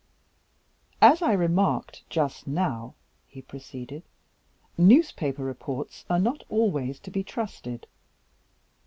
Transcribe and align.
"As 0.99 1.21
I 1.21 1.33
remarked 1.33 2.09
just 2.09 2.47
now," 2.47 2.95
he 3.27 3.39
proceeded, 3.43 4.01
"newspaper 4.75 5.43
reports 5.43 6.05
are 6.09 6.17
not 6.17 6.43
always 6.49 6.97
to 7.01 7.11
be 7.11 7.23
trusted. 7.23 7.85